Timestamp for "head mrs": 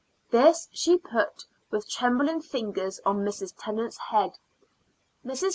3.97-5.49